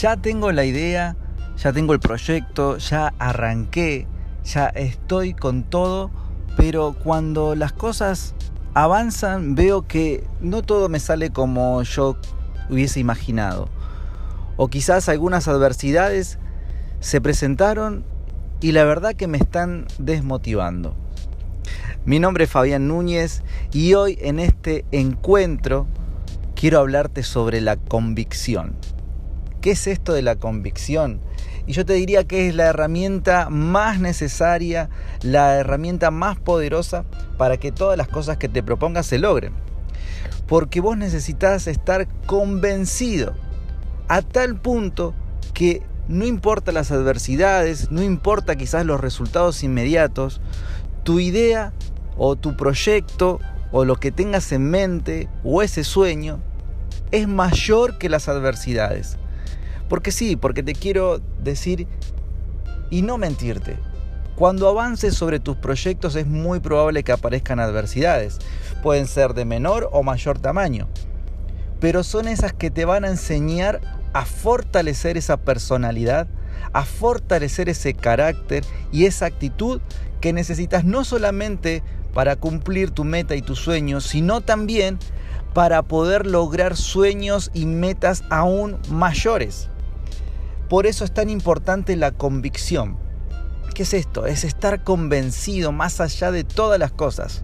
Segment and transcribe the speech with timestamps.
[0.00, 1.16] ya tengo la idea,
[1.56, 4.08] ya tengo el proyecto, ya arranqué,
[4.44, 6.10] ya estoy con todo,
[6.56, 8.34] pero cuando las cosas
[8.74, 12.16] avanzan veo que no todo me sale como yo
[12.68, 13.68] hubiese imaginado.
[14.56, 16.38] O quizás algunas adversidades
[17.00, 18.04] se presentaron
[18.60, 20.96] y la verdad que me están desmotivando.
[22.04, 23.42] Mi nombre es Fabián Núñez
[23.72, 25.86] y hoy en este encuentro
[26.56, 28.74] quiero hablarte sobre la convicción.
[29.64, 31.22] ¿Qué es esto de la convicción?
[31.66, 34.90] Y yo te diría que es la herramienta más necesaria,
[35.22, 37.06] la herramienta más poderosa
[37.38, 39.54] para que todas las cosas que te propongas se logren.
[40.46, 43.32] Porque vos necesitas estar convencido
[44.08, 45.14] a tal punto
[45.54, 50.42] que no importa las adversidades, no importa quizás los resultados inmediatos,
[51.04, 51.72] tu idea
[52.18, 53.40] o tu proyecto
[53.72, 56.40] o lo que tengas en mente o ese sueño
[57.12, 59.16] es mayor que las adversidades.
[59.88, 61.86] Porque sí, porque te quiero decir
[62.90, 63.78] y no mentirte.
[64.36, 68.38] Cuando avances sobre tus proyectos es muy probable que aparezcan adversidades.
[68.82, 70.88] Pueden ser de menor o mayor tamaño.
[71.80, 73.80] Pero son esas que te van a enseñar
[74.12, 76.26] a fortalecer esa personalidad,
[76.72, 79.80] a fortalecer ese carácter y esa actitud
[80.20, 84.98] que necesitas no solamente para cumplir tu meta y tus sueños, sino también
[85.52, 89.70] para poder lograr sueños y metas aún mayores.
[90.68, 92.96] Por eso es tan importante la convicción.
[93.74, 94.26] ¿Qué es esto?
[94.26, 97.42] Es estar convencido más allá de todas las cosas,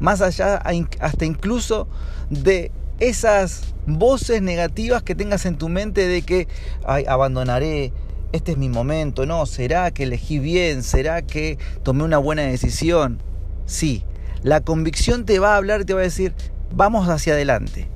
[0.00, 0.62] más allá
[1.00, 1.86] hasta incluso
[2.30, 6.48] de esas voces negativas que tengas en tu mente de que
[6.84, 7.92] abandonaré,
[8.32, 10.82] este es mi momento, no, ¿será que elegí bien?
[10.82, 13.22] ¿Será que tomé una buena decisión?
[13.66, 14.04] Sí,
[14.42, 16.34] la convicción te va a hablar y te va a decir,
[16.74, 17.88] vamos hacia adelante.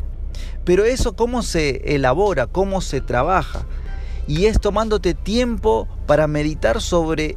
[0.65, 3.67] Pero eso cómo se elabora, cómo se trabaja.
[4.31, 7.35] Y es tomándote tiempo para meditar sobre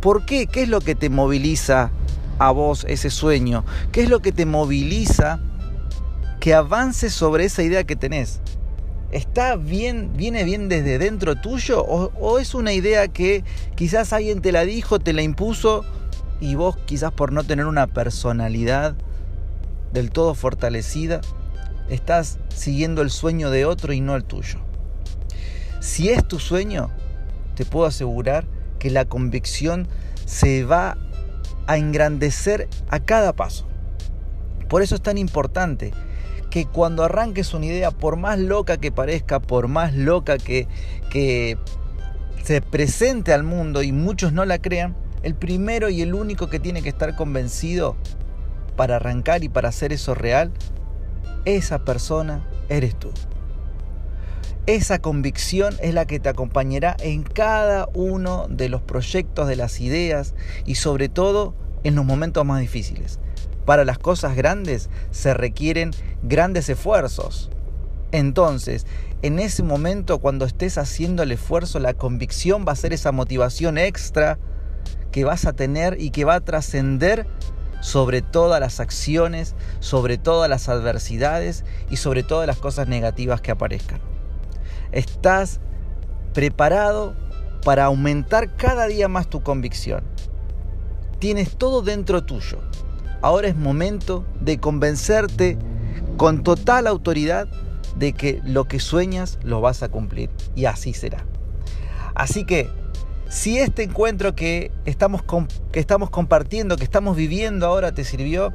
[0.00, 1.90] por qué, qué es lo que te moviliza
[2.38, 5.40] a vos ese sueño, qué es lo que te moviliza
[6.38, 8.38] que avances sobre esa idea que tenés.
[9.10, 13.42] ¿Está bien, viene bien desde dentro tuyo o, o es una idea que
[13.74, 15.84] quizás alguien te la dijo, te la impuso
[16.40, 18.94] y vos quizás por no tener una personalidad
[19.92, 21.22] del todo fortalecida,
[21.88, 24.60] estás siguiendo el sueño de otro y no el tuyo.
[25.80, 26.90] Si es tu sueño,
[27.54, 28.46] te puedo asegurar
[28.78, 29.88] que la convicción
[30.24, 30.96] se va
[31.66, 33.66] a engrandecer a cada paso.
[34.68, 35.92] Por eso es tan importante
[36.50, 40.68] que cuando arranques una idea, por más loca que parezca, por más loca que,
[41.10, 41.58] que
[42.42, 46.60] se presente al mundo y muchos no la crean, el primero y el único que
[46.60, 47.96] tiene que estar convencido
[48.76, 50.52] para arrancar y para hacer eso real,
[51.44, 53.10] esa persona eres tú.
[54.66, 59.80] Esa convicción es la que te acompañará en cada uno de los proyectos, de las
[59.80, 60.34] ideas
[60.64, 61.54] y sobre todo
[61.84, 63.20] en los momentos más difíciles.
[63.64, 65.92] Para las cosas grandes se requieren
[66.24, 67.48] grandes esfuerzos.
[68.10, 68.86] Entonces,
[69.22, 73.78] en ese momento cuando estés haciendo el esfuerzo, la convicción va a ser esa motivación
[73.78, 74.36] extra
[75.12, 77.28] que vas a tener y que va a trascender
[77.80, 83.52] sobre todas las acciones, sobre todas las adversidades y sobre todas las cosas negativas que
[83.52, 84.15] aparezcan.
[84.92, 85.60] Estás
[86.32, 87.14] preparado
[87.64, 90.04] para aumentar cada día más tu convicción.
[91.18, 92.58] Tienes todo dentro tuyo.
[93.22, 95.58] Ahora es momento de convencerte
[96.16, 97.48] con total autoridad
[97.96, 100.30] de que lo que sueñas lo vas a cumplir.
[100.54, 101.24] Y así será.
[102.14, 102.68] Así que
[103.28, 105.22] si este encuentro que estamos,
[105.72, 108.52] que estamos compartiendo, que estamos viviendo ahora te sirvió,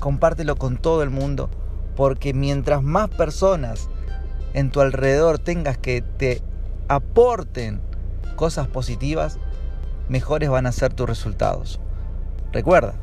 [0.00, 1.48] compártelo con todo el mundo,
[1.94, 3.88] porque mientras más personas
[4.56, 6.40] en tu alrededor tengas que te
[6.88, 7.82] aporten
[8.36, 9.38] cosas positivas,
[10.08, 11.78] mejores van a ser tus resultados.
[12.54, 12.94] Recuerda,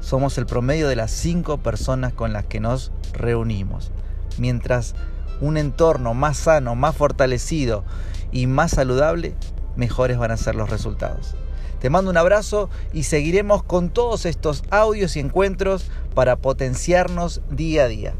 [0.00, 3.92] somos el promedio de las cinco personas con las que nos reunimos.
[4.36, 4.96] Mientras
[5.40, 7.84] un entorno más sano, más fortalecido
[8.32, 9.36] y más saludable
[9.76, 11.36] mejores van a ser los resultados.
[11.78, 17.84] Te mando un abrazo y seguiremos con todos estos audios y encuentros para potenciarnos día
[17.84, 18.14] a día.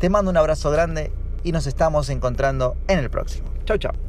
[0.00, 1.12] Te mando un abrazo grande
[1.48, 3.48] y nos estamos encontrando en el próximo.
[3.64, 4.07] Chau, chau.